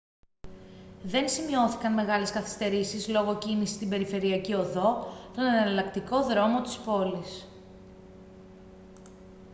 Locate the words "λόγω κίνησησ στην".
3.07-3.89